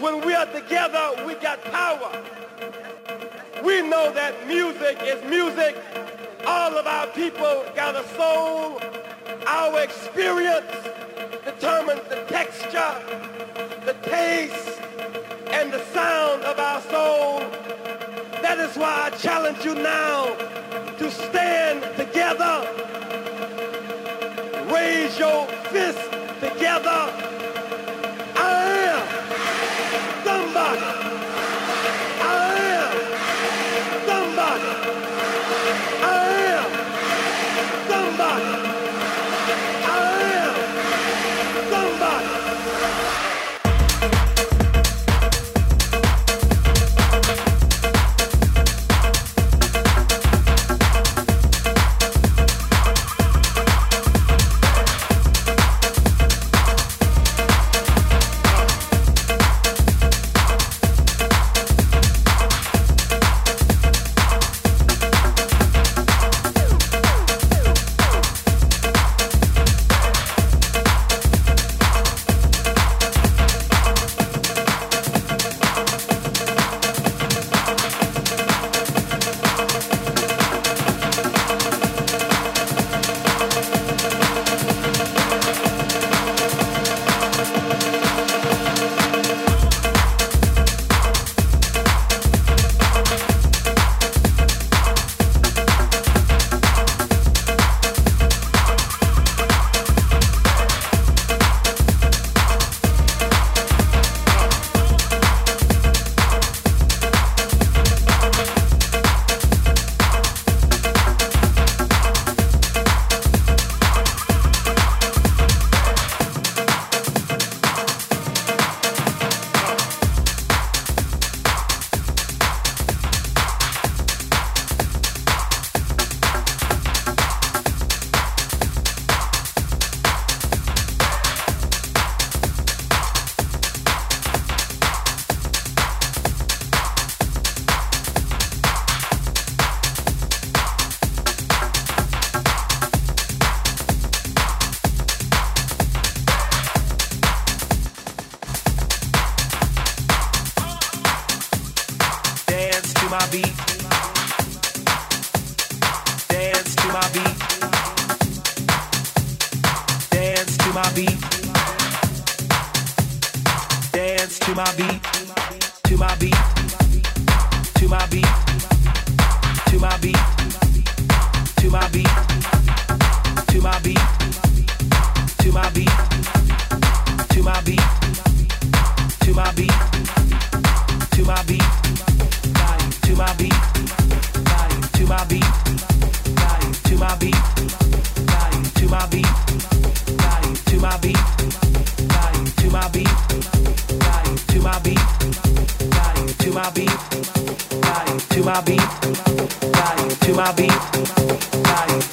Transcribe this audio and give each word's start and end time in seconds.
When 0.00 0.24
we 0.24 0.32
are 0.32 0.46
together, 0.46 1.10
we 1.26 1.34
got 1.34 1.62
power. 1.64 2.10
We 3.62 3.82
know 3.82 4.10
that 4.14 4.46
music 4.46 4.96
is 5.02 5.22
music. 5.28 5.76
All 6.46 6.78
of 6.78 6.86
our 6.86 7.06
people 7.08 7.66
got 7.74 7.94
a 7.94 8.08
soul. 8.16 8.80
Our 9.46 9.82
experience 9.82 10.72
determines 11.44 12.00
the 12.08 12.24
texture, 12.28 12.94
the 13.84 13.94
taste, 14.08 14.80
and 15.50 15.70
the 15.70 15.84
sound 15.92 16.44
of 16.44 16.58
our 16.58 16.80
soul. 16.80 17.40
That 18.40 18.58
is 18.58 18.74
why 18.78 19.10
I 19.12 19.16
challenge 19.18 19.62
you 19.66 19.74
now 19.74 20.34
to 20.96 21.10
stand 21.10 21.82
together. 21.98 22.66
Raise 24.72 25.18
your 25.18 25.46
fist 25.68 26.09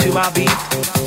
to 0.08 0.14
my 0.14 0.32
beat, 0.32 1.07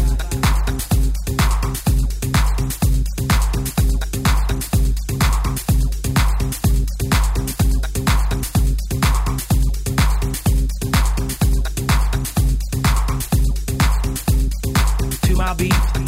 hobbies 15.51 16.00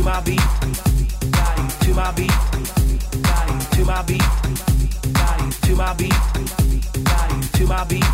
to 0.00 0.06
my 0.06 0.20
beat, 0.22 0.40
to 1.84 1.94
my 1.94 2.12
beat 2.12 2.79
my 3.90 4.02
beat, 4.02 4.22
body 5.14 5.50
to 5.62 5.74
my 5.74 5.92
beat, 5.94 6.14
body 7.02 7.40
to 7.54 7.66
my 7.66 7.82
beat, 7.90 8.04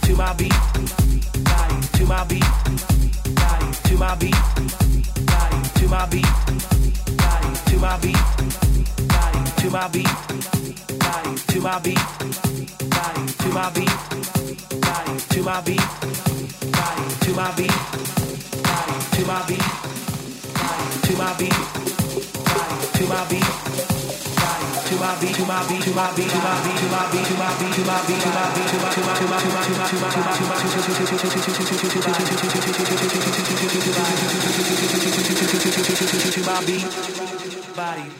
to 0.00 0.14
my 0.16 0.32
beat, 0.32 0.52
to 1.92 2.06
my 2.06 2.24
beat, 2.24 2.44
to 3.84 3.96
my 3.98 4.14
beat, 4.16 4.34
to 5.74 5.86
my 5.86 6.06
beat, 6.06 6.24
to 7.66 7.78
my 7.78 7.98
beat, 7.98 8.16
to 9.58 9.68
my 9.68 9.88
beat, 9.88 10.08
to 11.46 11.60
my 11.60 11.78
beat, 11.82 11.98
to 13.36 13.50
my 13.50 13.68
beat, 13.68 13.90
to 15.28 15.42
my 15.42 15.60
beat, 15.60 15.88
to 17.18 17.32
my 17.34 17.50
beat, 17.52 17.76
to 19.10 19.24
my 19.26 19.42
beat, 19.46 19.66
to 21.02 21.16
my 21.16 21.34
beat 21.38 21.87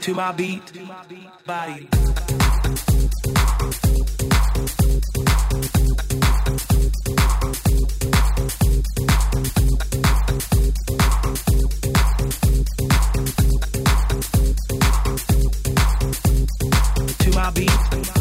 to 0.09 0.15
my 0.15 0.33
beat, 0.33 0.63
body. 1.45 2.58
I'll 17.49 17.55
be. 17.55 18.18